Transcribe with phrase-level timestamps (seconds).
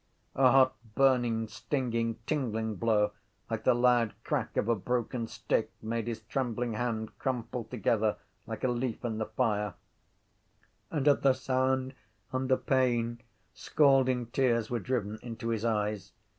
[0.33, 3.11] A hot burning stinging tingling blow
[3.51, 8.17] like the loud crack of a broken stick made his trembling hand crumple together
[8.47, 9.75] like a leaf in the fire:
[10.89, 11.93] and at the sound
[12.31, 13.21] and the pain
[13.53, 16.13] scalding tears were driven into his eyes.